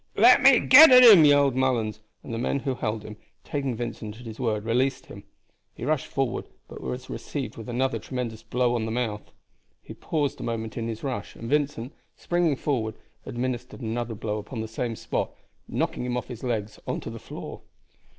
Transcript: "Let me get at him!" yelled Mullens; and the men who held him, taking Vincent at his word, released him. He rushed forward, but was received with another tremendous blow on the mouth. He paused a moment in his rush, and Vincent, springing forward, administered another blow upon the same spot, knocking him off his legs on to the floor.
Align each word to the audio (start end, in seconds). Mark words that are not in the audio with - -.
"Let 0.15 0.41
me 0.41 0.59
get 0.59 0.89
at 0.91 1.03
him!" 1.03 1.23
yelled 1.25 1.55
Mullens; 1.55 1.99
and 2.23 2.33
the 2.33 2.39
men 2.39 2.61
who 2.61 2.73
held 2.73 3.03
him, 3.03 3.17
taking 3.43 3.75
Vincent 3.75 4.19
at 4.19 4.25
his 4.25 4.39
word, 4.39 4.65
released 4.65 5.05
him. 5.05 5.23
He 5.75 5.85
rushed 5.85 6.07
forward, 6.07 6.45
but 6.67 6.81
was 6.81 7.07
received 7.07 7.55
with 7.55 7.69
another 7.69 7.99
tremendous 7.99 8.41
blow 8.41 8.73
on 8.73 8.85
the 8.85 8.91
mouth. 8.91 9.31
He 9.83 9.93
paused 9.93 10.39
a 10.39 10.43
moment 10.43 10.75
in 10.75 10.87
his 10.87 11.03
rush, 11.03 11.35
and 11.35 11.47
Vincent, 11.47 11.93
springing 12.15 12.55
forward, 12.55 12.95
administered 13.27 13.81
another 13.81 14.15
blow 14.15 14.39
upon 14.39 14.61
the 14.61 14.67
same 14.67 14.95
spot, 14.95 15.35
knocking 15.67 16.03
him 16.03 16.17
off 16.17 16.29
his 16.29 16.41
legs 16.43 16.79
on 16.87 16.99
to 17.01 17.11
the 17.11 17.19
floor. 17.19 17.61